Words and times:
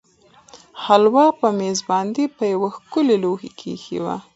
هلوا 0.85 1.25
په 1.39 1.47
مېز 1.59 1.79
باندې 1.89 2.23
په 2.35 2.43
یوه 2.53 2.69
ښکلي 2.77 3.15
لوښي 3.23 3.51
کې 3.57 3.67
ایښې 3.73 3.97
وه. 4.03 4.15